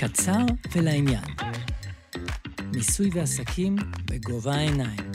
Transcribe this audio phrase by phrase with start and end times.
[0.00, 1.24] קצר ולעניין.
[2.74, 5.12] מיסוי ועסקים בגובה העיניים.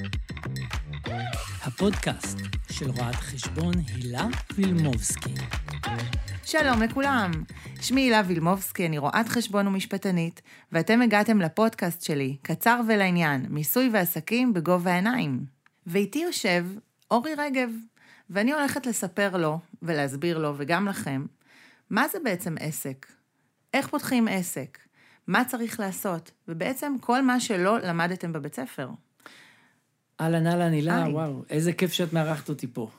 [1.63, 2.38] הפודקאסט
[2.71, 5.34] של רואת חשבון הילה וילמובסקי.
[6.43, 7.32] שלום לכולם,
[7.82, 10.41] שמי הילה וילמובסקי, אני רואת חשבון ומשפטנית,
[10.71, 15.45] ואתם הגעתם לפודקאסט שלי, קצר ולעניין, מיסוי ועסקים בגובה העיניים.
[15.88, 16.65] ואיתי יושב
[17.11, 17.70] אורי רגב,
[18.29, 21.25] ואני הולכת לספר לו ולהסביר לו, וגם לכם,
[21.89, 23.05] מה זה בעצם עסק?
[23.75, 24.78] איך פותחים עסק?
[25.28, 26.32] מה צריך לעשות?
[26.47, 28.89] ובעצם כל מה שלא למדתם בבית ספר.
[30.21, 31.06] אהלן, אהלן, הילה.
[31.11, 32.89] וואו, איזה כיף שאת מארחת אותי פה.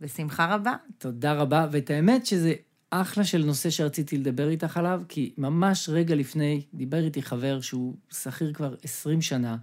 [0.00, 0.74] בשמחה רבה.
[0.98, 2.54] תודה רבה, ואת האמת שזה
[2.90, 7.94] אחלה של נושא שרציתי לדבר איתך עליו, כי ממש רגע לפני דיבר איתי חבר שהוא
[8.10, 9.56] שכיר כבר 20 שנה,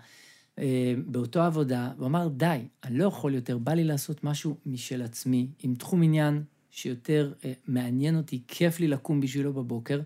[0.60, 5.02] אה, באותו עבודה, הוא אמר, די, אני לא יכול יותר, בא לי לעשות משהו משל
[5.02, 10.00] עצמי, עם תחום עניין שיותר אה, מעניין אותי, כיף לי לקום בשבילו בבוקר,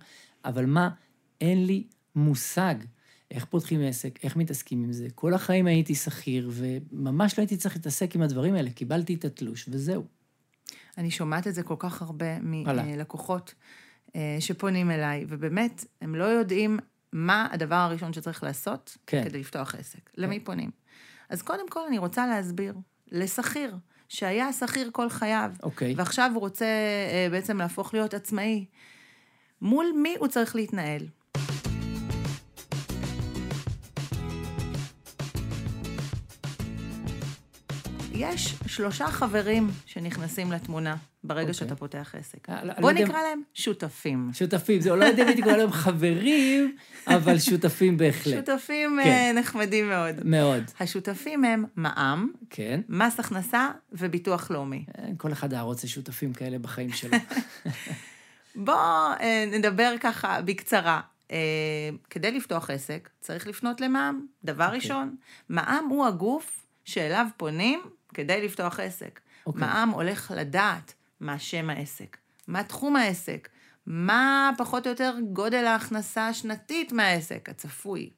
[0.45, 0.89] אבל מה,
[1.41, 2.75] אין לי מושג
[3.31, 5.07] איך פותחים עסק, איך מתעסקים עם זה.
[5.15, 9.65] כל החיים הייתי שכיר, וממש לא הייתי צריך להתעסק עם הדברים האלה, קיבלתי את התלוש,
[9.71, 10.05] וזהו.
[10.97, 12.39] אני שומעת את זה כל כך הרבה.
[12.39, 13.53] מלקוחות
[14.15, 16.79] אה, שפונים אליי, ובאמת, הם לא יודעים
[17.13, 19.23] מה הדבר הראשון שצריך לעשות כן.
[19.23, 20.09] כדי לפתוח עסק.
[20.17, 20.71] למי פונים?
[21.29, 22.75] אז קודם כל אני רוצה להסביר
[23.11, 23.75] לשכיר,
[24.09, 25.93] שהיה שכיר כל חייו, אוקיי.
[25.97, 28.65] ועכשיו הוא רוצה אה, בעצם להפוך להיות עצמאי.
[29.61, 31.01] מול מי הוא צריך להתנהל?
[38.13, 41.53] יש שלושה חברים שנכנסים לתמונה ברגע אוקיי.
[41.53, 42.49] שאתה פותח עסק.
[42.49, 44.29] אה, לא- בוא לא יודע- נקרא להם שותפים.
[44.33, 46.75] שותפים, זה לא יודע אם הייתי קורא להם חברים,
[47.07, 48.33] אבל שותפים בהחלט.
[48.47, 49.09] שותפים כן.
[49.09, 50.15] אה, נחמדים מאוד.
[50.25, 52.81] מאוד, השותפים הם מע"מ, כן.
[52.89, 54.85] מס הכנסה וביטוח לאומי.
[54.99, 57.17] אה, כל אחד היה רוצה שותפים כאלה בחיים שלו.
[58.55, 58.77] בואו
[59.19, 61.01] אה, נדבר ככה בקצרה.
[61.31, 61.37] אה,
[62.09, 64.25] כדי לפתוח עסק, צריך לפנות למע"מ.
[64.43, 64.77] דבר אוקיי.
[64.77, 65.15] ראשון,
[65.49, 67.81] מע"מ הוא הגוף שאליו פונים
[68.13, 69.19] כדי לפתוח עסק.
[69.45, 69.61] אוקיי.
[69.61, 72.17] מע"מ הולך לדעת מה שם העסק,
[72.47, 73.49] מה תחום העסק,
[73.85, 78.09] מה פחות או יותר גודל ההכנסה השנתית מהעסק, הצפוי.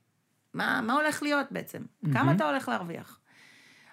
[0.53, 1.81] מה, מה הולך להיות בעצם?
[2.13, 3.19] כמה אתה הולך להרוויח?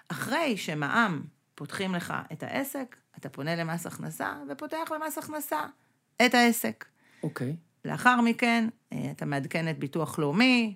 [0.07, 1.21] אחרי שמע"מ
[1.55, 5.65] פותחים לך את העסק, אתה פונה למס הכנסה ופותח במס הכנסה
[6.25, 6.85] את העסק.
[7.23, 7.55] אוקיי,
[7.85, 10.75] לאחר מכן, אה, אתה מעדכן את ביטוח לאומי,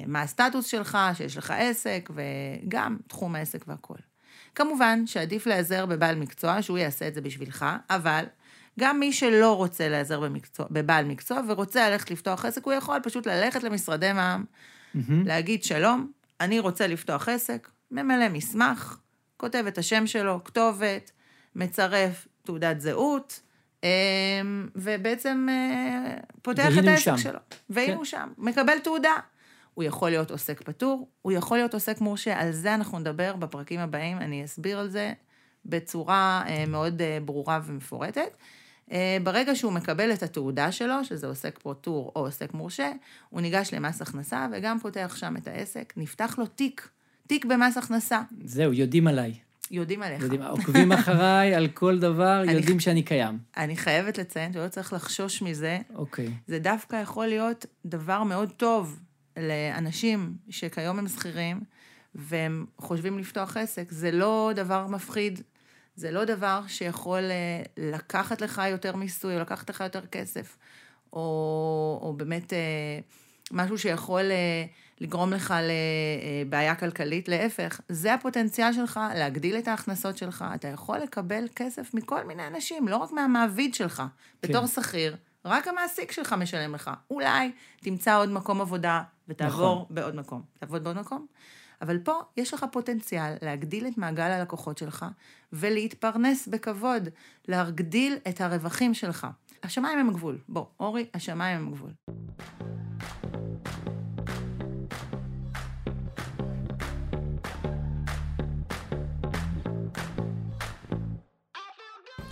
[0.00, 3.98] אה, מה הסטטוס שלך, שיש לך עסק, וגם תחום העסק והכול.
[4.54, 8.24] כמובן שעדיף להיעזר בבעל מקצוע, שהוא יעשה את זה בשבילך, אבל
[8.80, 13.26] גם מי שלא רוצה להיעזר במקצוע, בבעל מקצוע ורוצה ללכת לפתוח עסק, הוא יכול פשוט
[13.26, 14.44] ללכת למשרדי מע"מ,
[14.94, 15.26] מהמם.
[15.26, 16.10] להגיד שלום,
[16.40, 18.98] אני רוצה לפתוח עסק, ממלא מסמך,
[19.36, 21.10] כותב את השם שלו, כתובת,
[21.54, 23.40] מצרף תעודת זהות,
[24.74, 27.16] ובעצם אה, פותח את העסק.
[27.16, 27.38] שלו.
[27.70, 27.96] והנה כן.
[27.96, 29.14] הוא שם, מקבל תעודה.
[29.74, 33.80] הוא יכול להיות עוסק פטור, הוא יכול להיות עוסק מורשה, על זה אנחנו נדבר בפרקים
[33.80, 35.12] הבאים, אני אסביר על זה
[35.66, 38.36] בצורה אה, מאוד אה, ברורה ומפורטת.
[39.22, 42.92] ברגע שהוא מקבל את התעודה שלו, שזה עוסק פטור או עוסק מורשה,
[43.30, 46.88] הוא ניגש למס הכנסה וגם פותח שם את העסק, נפתח לו תיק,
[47.26, 49.34] תיק במס הכנסה, זהו, יודעים עליי.
[49.70, 50.22] יודעים עליך.
[50.22, 53.38] יודעים, עוקבים אחריי על כל דבר, אני- יודעים שאני קיים.
[53.56, 59.00] אני חייבת לציין שלא צריך לחשוש מזה, אוקיי, זה דווקא יכול להיות דבר מאוד טוב
[59.36, 61.60] לאנשים שכיום הם שכירים
[62.14, 63.86] והם חושבים לפתוח עסק.
[63.90, 65.40] זה לא דבר מפחיד,
[65.96, 70.56] זה לא דבר שיכול אה, לקחת לך יותר מיסוי או לקחת לך יותר כסף,
[71.12, 71.18] או,
[72.02, 72.58] או באמת אה,
[73.52, 74.64] משהו שיכול אה,
[75.00, 75.54] לגרום לך
[76.44, 77.28] לבעיה כלכלית.
[77.28, 80.44] להפך, זה הפוטנציאל שלך להגדיל את ההכנסות שלך.
[80.54, 84.02] אתה יכול לקבל כסף מכל מיני אנשים, לא רק מהמעביד שלך.
[84.42, 84.48] כן.
[84.48, 86.90] בתור שכיר, רק המעסיק שלך משלם לך.
[87.10, 89.84] אולי תמצא עוד מקום עבודה ותעבור נכון.
[89.90, 90.42] בעוד מקום.
[90.58, 91.26] תעבוד בעוד מקום.
[91.82, 95.06] אבל פה יש לך פוטנציאל להגדיל את מעגל הלקוחות שלך
[95.52, 97.08] ולהתפרנס בכבוד,
[97.48, 99.26] להגדיל את הרווחים שלך.
[99.62, 100.38] השמיים הם הגבול.
[100.48, 101.90] בוא, אורי, השמיים הם הגבול.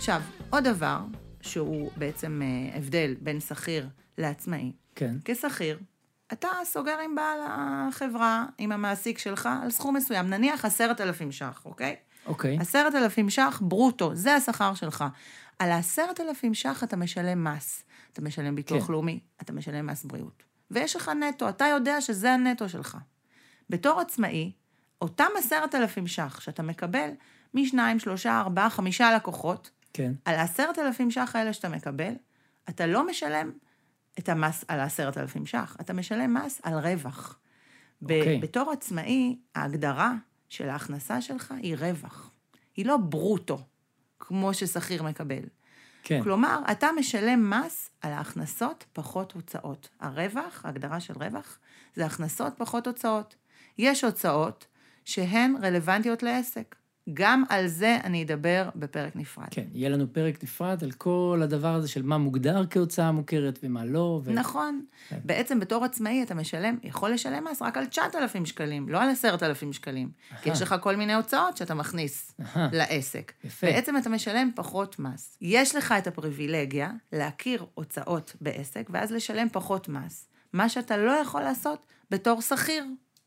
[0.03, 0.99] עכשיו, עוד דבר,
[1.41, 4.71] שהוא בעצם אה, הבדל בין שכיר לעצמאי.
[4.95, 5.79] כן, כשכיר,
[6.33, 11.61] אתה סוגר עם בעל החברה, עם המעסיק שלך, על סכום מסוים, נניח עשרת אלפים ש"ח,
[11.65, 11.95] אוקיי?
[12.25, 15.03] אוקיי, עשרת אלפים ש"ח ברוטו, זה השכר שלך.
[15.59, 17.83] על העשרת אלפים ש"ח אתה משלם מס.
[18.13, 18.93] אתה משלם ביטוח כן.
[18.93, 20.43] לאומי, אתה משלם מס בריאות.
[20.71, 22.97] ויש לך נטו, אתה יודע שזה הנטו שלך.
[23.69, 24.51] בתור עצמאי,
[25.01, 27.09] אותם עשרת אלפים ש"ח שאתה מקבל
[27.53, 32.13] משניים, שלושה, ארבעה, חמישה לקוחות, כן, על העשרת אלפים ש"ח האלה שאתה מקבל,
[32.69, 33.51] אתה לא משלם
[34.19, 37.39] את המס על העשרת אלפים ש"ח, אתה משלם מס על רווח.
[38.01, 38.39] אוקיי.
[38.39, 40.13] בתור עצמאי, ההגדרה
[40.49, 42.31] של ההכנסה שלך היא רווח.
[42.75, 43.59] היא לא ברוטו,
[44.19, 45.43] כמו ששכיר מקבל.
[46.03, 46.23] כן.
[46.23, 49.89] כלומר, אתה משלם מס על ההכנסות פחות הוצאות.
[49.99, 51.59] הרווח, ההגדרה של רווח,
[51.95, 53.35] זה הכנסות פחות הוצאות.
[53.77, 54.67] יש הוצאות
[55.05, 56.75] שהן רלוונטיות לעסק.
[57.13, 59.47] גם על זה אני אדבר בפרק נפרד.
[59.51, 63.85] כן, יהיה לנו פרק נפרד על כל הדבר הזה של מה מוגדר כהוצאה מוכרת ומה
[63.85, 64.21] לא.
[64.23, 64.33] ו...
[64.33, 64.81] נכון.
[65.09, 65.19] כן.
[65.25, 69.73] בעצם בתור עצמאי אתה משלם, יכול לשלם מס רק על 9,000 שקלים, לא על 10,000
[69.73, 70.11] שקלים.
[70.41, 70.55] כי אהה.
[70.55, 73.33] יש לך כל מיני הוצאות שאתה מכניס אהה, לעסק.
[73.43, 73.67] יפה.
[73.67, 75.37] בעצם אתה משלם פחות מס.
[75.41, 80.27] יש לך את הפריבילגיה להכיר הוצאות בעסק, ואז לשלם פחות מס.
[80.53, 82.85] מה שאתה לא יכול לעשות בתור שכיר.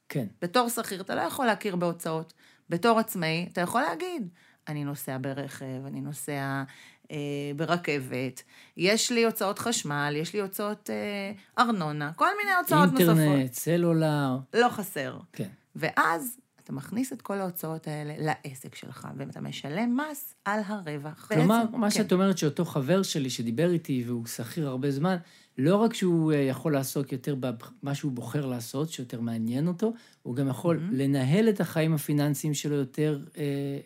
[0.09, 2.33] כן, בתור שכיר אתה לא יכול להכיר בהוצאות.
[2.69, 4.29] בתור עצמאי אתה יכול להגיד,
[4.69, 6.63] אני נוסע ברכב, אני נוסע
[7.11, 7.17] אה,
[7.57, 8.43] ברכבת,
[8.77, 11.33] יש לי הוצאות חשמל, יש לי הוצאות אה,
[11.65, 13.19] ארנונה, כל מיני הוצאות נוספות.
[13.19, 15.19] אינטרנט, סלולר, לא חסר.
[15.33, 15.49] כן.
[15.77, 21.27] ואז אתה מכניס את כל ההוצאות האלה לעסק שלך, ואתה משלם מס על הרווח.
[21.29, 21.97] כלומר, בעצם, מה כן.
[21.97, 25.17] שאת אומרת שאותו חבר שלי שדיבר איתי והוא שכיר הרבה זמן,
[25.59, 29.93] לא רק שהוא אה, יכול לעסוק יותר במה שהוא בוחר לעשות, שיותר מעניין אותו,
[30.23, 30.95] הוא גם יכול Mm-hmm.
[30.95, 33.43] לנהל את החיים הפיננסיים שלו יותר אה,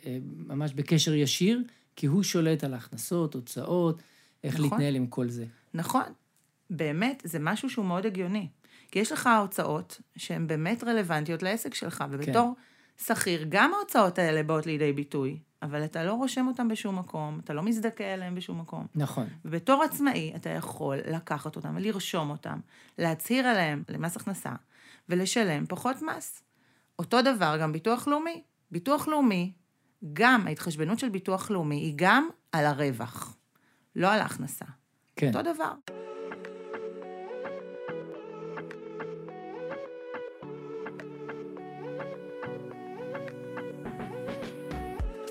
[0.07, 1.63] אה, ממש בקשר ישיר,
[1.97, 4.03] כי הוא שולט על הכנסות, הוצאות,
[4.45, 4.65] איך נכון.
[4.71, 5.45] להתנהל עם כל זה.
[5.75, 6.03] נכון,
[6.71, 8.49] באמת, זה משהו שהוא מאוד הגיוני.
[8.91, 12.55] כי יש לך הוצאות שהן באמת רלוונטיות לעסק שלך, ובתור
[13.05, 17.53] שכיר, גם ההוצאות האלה באות לידי ביטוי, אבל אתה לא רושם אותן בשום מקום, אתה
[17.53, 18.87] לא מזדכה עליהן בשום מקום.
[18.95, 22.61] נכון, ובתור עצמאי, אתה יכול לקחת אותם ולרשום אותם,
[22.99, 24.53] להצהיר עליהם למס הכנסה,
[25.09, 26.43] ולשלם פחות מס.
[26.99, 28.43] אותו דבר גם ביטוח לאומי.
[28.71, 29.53] ביטוח לאומי,
[30.13, 33.37] גם ההתחשבנות של ביטוח לאומי היא גם על הרווח,
[33.97, 34.65] לא על ההכנסה.
[35.17, 35.29] כן.
[35.29, 35.73] אותו דבר.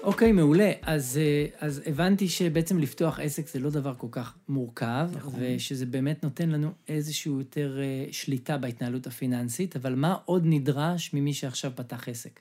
[0.03, 0.71] אוקיי, מעולה.
[0.81, 5.33] אז, אה, אז הבנתי שבעצם לפתוח עסק זה לא דבר כל כך מורכב, נכון.
[5.39, 11.33] ושזה באמת נותן לנו איזושהי יותר אה, שליטה בהתנהלות הפיננסית, אבל מה עוד נדרש ממי
[11.33, 12.39] שעכשיו פתח עסק?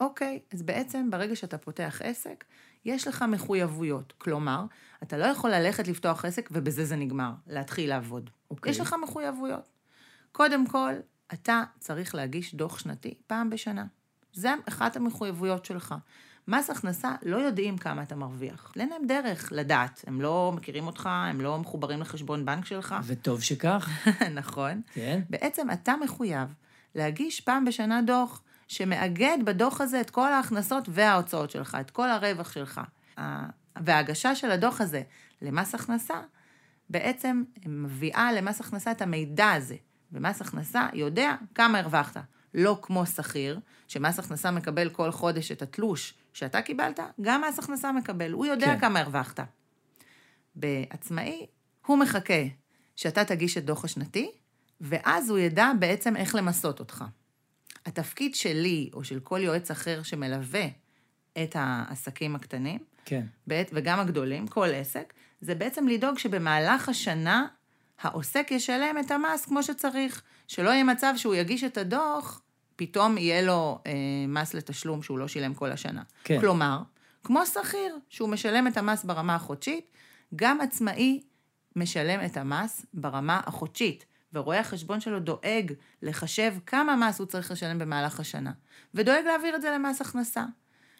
[0.00, 2.44] אוקיי, אז בעצם ברגע שאתה פותח עסק,
[2.84, 4.12] יש לך מחויבויות.
[4.18, 4.64] כלומר,
[5.02, 8.30] אתה לא יכול ללכת לפתוח עסק ובזה זה נגמר, להתחיל לעבוד.
[8.50, 8.70] אוקיי.
[8.70, 9.68] יש לך מחויבויות.
[10.32, 10.92] קודם כל,
[11.32, 13.86] אתה צריך להגיש דוח שנתי פעם בשנה.
[14.32, 15.94] זה אחת המחויבויות שלך.
[16.50, 18.72] מס הכנסה לא יודעים כמה אתה מרוויח.
[18.76, 20.04] אין להם דרך לדעת.
[20.06, 22.94] הם לא מכירים אותך, הם לא מחוברים לחשבון בנק שלך.
[23.06, 23.88] וטוב שכך,
[24.40, 24.82] נכון.
[24.92, 25.20] כן?
[25.30, 26.54] בעצם אתה מחויב
[26.94, 32.52] להגיש פעם בשנה דוח שמאגד בדוח הזה את כל ההכנסות וההוצאות שלך, את כל הרווח
[32.52, 32.80] שלך.
[33.76, 35.02] וההגשה של הדוח הזה
[35.42, 36.20] למס הכנסה,
[36.90, 39.76] בעצם מביאה למס הכנסה את המידע הזה.
[40.12, 42.16] ומס הכנסה יודע כמה הרווחת.
[42.54, 47.92] לא כמו שכיר, שמס הכנסה מקבל כל חודש את התלוש שאתה קיבלת, גם מס הכנסה
[47.92, 48.80] מקבל, הוא יודע כן.
[48.80, 49.40] כמה הרווחת.
[50.54, 51.46] בעצמאי,
[51.86, 52.42] הוא מחכה
[52.96, 54.30] שאתה תגיש את דוח השנתי,
[54.80, 57.04] ואז הוא ידע בעצם איך למסות אותך.
[57.86, 60.64] התפקיד שלי, או של כל יועץ אחר שמלווה
[61.42, 63.26] את העסקים הקטנים, כן.
[63.46, 67.46] בעת- וגם הגדולים, כל עסק, זה בעצם לדאוג שבמהלך השנה
[68.00, 70.22] העוסק ישלם את המס כמו שצריך.
[70.48, 72.42] שלא יהיה מצב שהוא יגיש את הדוח,
[72.80, 73.92] פתאום יהיה לו אה,
[74.28, 76.02] מס לתשלום שהוא לא שילם כל השנה.
[76.24, 76.40] כן.
[76.40, 76.78] כלומר,
[77.24, 79.90] כמו שכיר, שהוא משלם את המס ברמה החודשית,
[80.36, 81.22] גם עצמאי
[81.76, 84.04] משלם את המס ברמה החודשית.
[84.32, 85.72] ורואה החשבון שלו דואג
[86.02, 88.52] לחשב כמה מס הוא צריך לשלם במהלך השנה,
[88.94, 90.44] ודואג להעביר את זה למס הכנסה.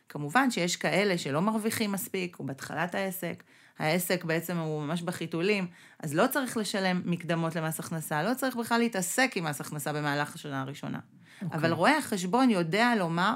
[0.08, 3.42] כמובן שיש כאלה שלא מרוויחים מספיק, או בהתחלת העסק,
[3.80, 5.66] העסק בעצם הוא ממש בחיתולים,
[5.98, 10.34] אז לא צריך לשלם מקדמות למס הכנסה, לא צריך בכלל להתעסק עם מס הכנסה במהלך
[10.34, 10.98] השנה הראשונה.
[10.98, 11.44] Okay.
[11.54, 13.34] אבל רואה החשבון יודע לומר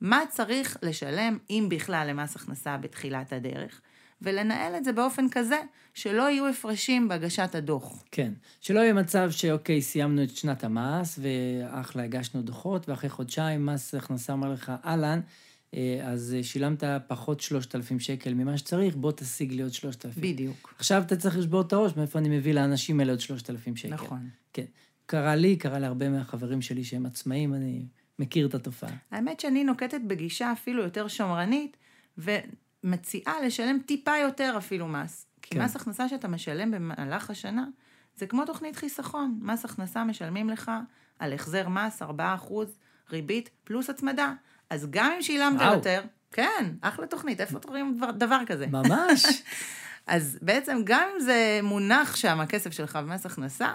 [0.00, 3.80] מה צריך לשלם, אם בכלל, למס הכנסה בתחילת הדרך,
[4.22, 5.60] ולנהל את זה באופן כזה
[5.94, 8.04] שלא יהיו הפרשים בהגשת הדוח.
[8.10, 8.32] כן.
[8.60, 14.32] שלא יהיה מצב שאוקיי, סיימנו את שנת המס, ואחלה, הגשנו דוחות, ואחרי חודשיים מס הכנסה
[14.32, 15.43] אומר לך, אהלן, אה,
[16.04, 20.22] אז אה, שילמת פחות 3,000 שקל ממה שצריך, בוא תשיג לי עוד 3,000.
[20.22, 20.74] בדיוק.
[20.78, 23.94] עכשיו אתה צריך לשבור את הראש, מאיפה אני מביא לאנשים האלה עוד 3,000 שקל.
[23.94, 24.28] נכון.
[24.52, 24.64] כן.
[25.06, 27.86] קרה לי, קרה להרבה מהחברים שלי שהם עצמאים, אני
[28.18, 28.90] מכיר את התופעה.
[29.10, 31.76] האמת שאני נוקטת בגישה אפילו יותר שמרנית,
[32.18, 35.26] ומציעה לשלם טיפה יותר אפילו מס.
[35.42, 35.62] כי כן.
[35.62, 37.66] מס הכנסה שאתה משלם במהלך השנה,
[38.16, 39.38] זה כמו תוכנית חיסכון.
[39.42, 40.70] מס הכנסה משלמים לך
[41.18, 42.04] על החזר מס 4%
[43.10, 44.32] ריבית פלוס הצמדה.
[44.70, 45.74] אז גם אם שילמת וואו.
[45.74, 46.02] יותר,
[46.32, 48.66] כן, אחלה תוכנית, איפה רואים דבר, דבר כזה?
[48.66, 49.24] ממש.
[50.06, 53.72] אז בעצם גם אם זה מונח שם, הכסף שלך במס הכנסה,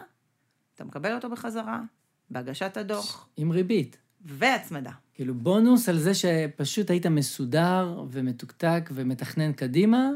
[0.76, 1.82] אתה מקבל אותו בחזרה,
[2.30, 3.28] בהגשת הדוח.
[3.38, 3.98] עם ריבית.
[4.26, 4.92] והצמדה.
[5.14, 10.10] כאילו בונוס על זה שפשוט היית מסודר ומתוקתק ומתכנן קדימה,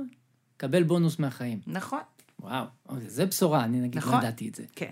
[0.57, 1.59] קבל בונוס מהחיים.
[1.67, 1.99] נכון.
[2.39, 2.65] וואו,
[3.07, 4.13] זה בשורה, אני נגיד נכון.
[4.13, 4.63] לא ידעתי את זה.
[4.75, 4.91] כן.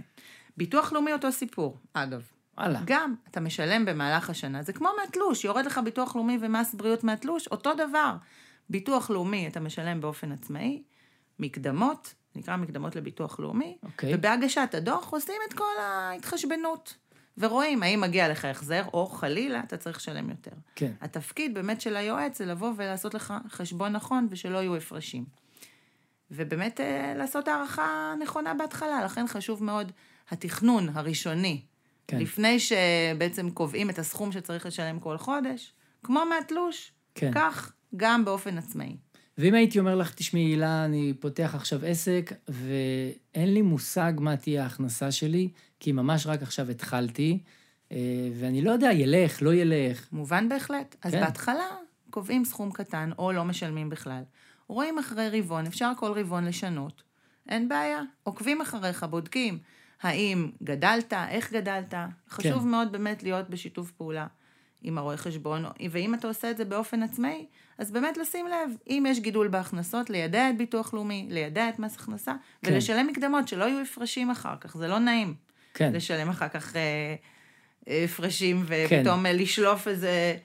[0.57, 2.21] ביטוח לאומי אותו סיפור, אגב.
[2.61, 2.79] וואלה.
[2.85, 7.47] גם, אתה משלם במהלך השנה, זה כמו מהתלוש, יורד לך ביטוח לאומי ומס בריאות מהתלוש,
[7.47, 8.15] אותו דבר.
[8.69, 10.83] ביטוח לאומי אתה משלם באופן עצמאי,
[11.39, 14.15] מקדמות, נקרא מקדמות לביטוח לאומי, אוקיי.
[14.15, 16.97] ובהגשת הדוח עושים את כל ההתחשבנות.
[17.37, 20.51] ורואים האם מגיע לך החזר, או חלילה, אתה צריך לשלם יותר.
[20.75, 20.91] כן.
[21.01, 25.25] התפקיד באמת של היועץ זה לבוא ולעשות לך חשבון נכון ושלא יהיו הפרשים.
[26.31, 29.91] ובאמת אה, לעשות הערכה נכונה בהתחלה, לכן חשוב מאוד
[30.29, 31.61] התכנון הראשוני,
[32.11, 32.19] כן.
[32.19, 37.31] לפני שבעצם קובעים את הסכום שצריך לשלם כל חודש, כמו מהתלוש, כן.
[37.35, 38.95] כך גם באופן עצמאי.
[39.37, 44.63] ואם הייתי אומר לך, תשמעי, הילה, אני פותח עכשיו עסק, ואין לי מושג מה תהיה
[44.63, 45.49] ההכנסה שלי,
[45.79, 47.39] כי ממש רק עכשיו התחלתי,
[47.91, 47.97] אה,
[48.39, 50.07] ואני לא יודע, ילך, לא ילך.
[50.11, 50.95] מובן בהחלט.
[51.03, 51.11] אז.
[51.11, 51.21] כן.
[51.21, 51.67] בהתחלה
[52.09, 54.23] קובעים סכום קטן, או לא משלמים בכלל.
[54.67, 57.03] רואים אחרי רבעון, אפשר כל רבעון לשנות,
[57.49, 58.01] אין בעיה.
[58.23, 59.59] עוקבים אחריך, בודקים
[60.01, 61.93] האם גדלת, איך גדלת.
[62.29, 62.67] חשוב כן.
[62.67, 64.27] מאוד באמת להיות בשיתוף פעולה
[64.83, 67.45] עם הרואה חשבון, ואם אתה עושה את זה באופן עצמאי,
[67.77, 71.95] אז באמת לשים לב, אם יש גידול בהכנסות, לידע את ביטוח לאומי, לידע את מס
[71.95, 72.71] הכנסה, כן.
[72.73, 75.35] ולשלם מקדמות, שלא יהיו הפרשים אחר כך, זה לא נעים.
[75.73, 76.81] כן, לשלם אחר כך אה,
[77.87, 80.35] אה, הפרשים, ופתאום אה, לשלוף איזה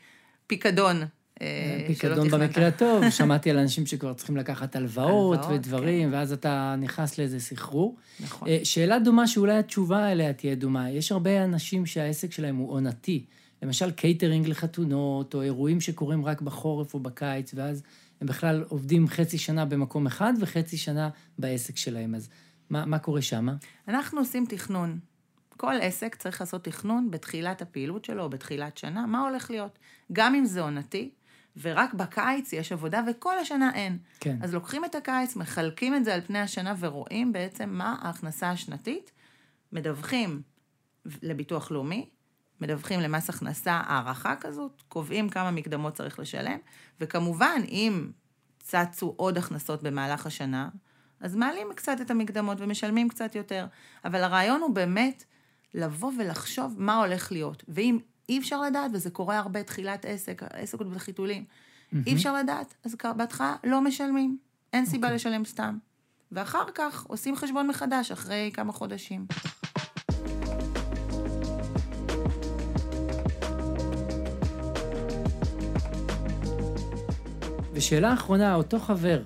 [0.47, 1.03] פיקדון.
[1.43, 2.29] אה, שלא פיקדון.
[2.29, 7.97] במקרה הטוב, שמעתי על אנשים שכבר צריכים לקחת הלוואות ודברים, ואז אתה נכנס לאיזה סחרור.
[8.21, 8.49] נכון.
[8.49, 10.91] אה, שאלה דומה שאולי התשובה אליה תהיה דומה.
[10.91, 13.25] יש הרבה אנשים שהעסק שלהם הוא עונתי.
[13.63, 17.83] למשל קייטרינג לחתונות, או אירועים שקורים רק בחורף או בקיץ, ואז
[18.21, 22.15] הם בכלל עובדים חצי שנה במקום אחד וחצי שנה בעסק שלהם.
[22.15, 22.29] אז
[22.71, 23.49] מה, מה קורה שם?
[23.89, 24.99] אנחנו עושים תכנון.
[25.57, 29.79] כל עסק צריך לעשות תכנון בתחילת הפעילות שלו, או בתחילת שנה, מה הולך להיות.
[30.13, 31.11] גם אם זה עונתי,
[31.63, 33.99] ורק בקיץ יש עבודה, וכל השנה אין.
[34.21, 34.37] כן.
[34.43, 39.13] אז לוקחים את הקיץ, מחלקים את זה על פני השנה, ורואים בעצם מה ההכנסה השנתית,
[39.73, 40.43] מדווחים
[41.23, 42.11] לביטוח לאומי,
[42.61, 46.59] מדווחים למס הכנסה הערכה כזאת, קובעים כמה מקדמות צריך לשלם,
[47.01, 48.11] וכמובן, אם
[48.59, 50.69] צצו עוד הכנסות במהלך השנה,
[51.21, 53.67] אז מעלים קצת את המקדמות ומשלמים קצת יותר.
[54.05, 55.25] אבל הרעיון הוא באמת
[55.75, 57.65] לבוא ולחשוב מה הולך להיות.
[57.69, 57.99] ואם
[58.29, 61.45] אי אפשר לדעת, וזה קורה הרבה תחילת עסק, העסק עוד בחיתולים,
[62.07, 64.39] אי אפשר לדעת, אז בהתחלה לא משלמים.
[64.73, 65.79] אין סיבה לשלם סתם.
[66.33, 69.27] ואחר כך עושים חשבון מחדש אחרי כמה חודשים.
[77.73, 79.23] ושאלה אחרונה, אותו חבר,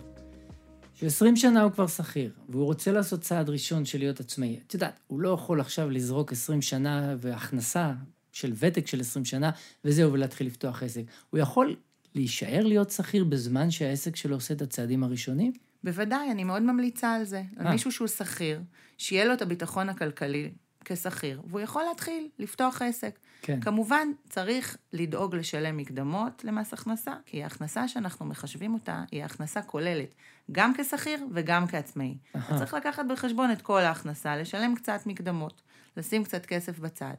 [0.94, 4.60] ש-20 שנה הוא כבר שכיר, והוא רוצה לעשות צעד ראשון של להיות עצמאי.
[4.66, 7.92] את יודעת, הוא לא יכול עכשיו לזרוק 20 שנה והכנסה
[8.40, 9.50] של ותק של 20 שנה,
[9.84, 11.02] וזהו, ולהתחיל לפתוח עסק.
[11.30, 11.76] הוא יכול
[12.14, 15.52] להישאר להיות שכיר בזמן שהעסק שלו עושה את הצעדים הראשונים?
[15.84, 17.42] בוודאי, אני מאוד ממליצה על זה.
[17.56, 17.72] על אה.
[17.72, 18.60] מישהו שהוא שכיר,
[18.98, 20.50] שיהיה לו את הביטחון הכלכלי
[20.84, 23.18] כשכיר, והוא יכול להתחיל לפתוח עסק.
[23.42, 23.60] כן.
[23.60, 30.14] כמובן, צריך לדאוג לשלם מקדמות למס הכנסה, כי ההכנסה שאנחנו מחשבים אותה היא הכנסה כוללת,
[30.52, 32.14] גם כשכיר וגם כעצמאי.
[32.34, 35.62] אז צריך לקחת בחשבון את כל ההכנסה, לשלם קצת מקדמות,
[35.96, 37.14] לשים קצת כסף בצד,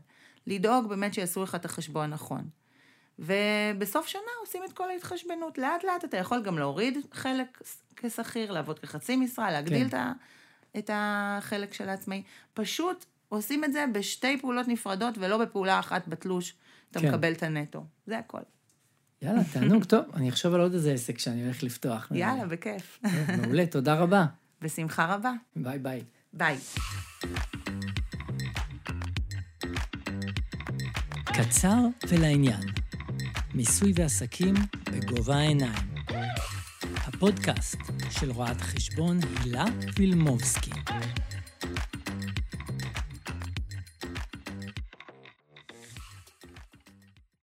[0.48, 2.50] לדאוג באמת שיעשו לך את החשבון נכון.
[3.20, 5.58] ובסוף שנה עושים את כל ההתחשבנות.
[5.58, 7.62] לאט לאט אתה יכול גם להוריד חלק
[7.96, 10.12] כשכיר, לעבוד כחצי משרה, להגדיל כן.
[10.78, 12.24] את, החלק של העצמאי.
[12.54, 16.56] פשוט עושים את זה בשתי פעולות נפרדות ולא בפעולה אחת בתלוש.
[16.92, 17.10] אתה כן.
[17.10, 17.86] מקבל את הנטו.
[18.08, 18.42] זה הכל.
[19.22, 22.12] יאללה, תענוג, טוב, אני אחשוב על עוד איזה עסק שאני הולך לפתוח.
[22.16, 23.00] יאללה, בכיף.
[23.38, 24.26] מעולה, תודה רבה.
[24.62, 25.32] בשמחה רבה.
[25.56, 26.04] ביי ביי.
[26.34, 26.58] ביי.
[31.52, 32.62] קצר ולעניין.
[33.54, 34.54] מיסוי ועסקים
[34.92, 35.88] בגובה העיניים.
[36.96, 37.78] הפודקאסט
[38.10, 39.66] של רואת חשבון הילה
[39.98, 40.72] וילמובסקי.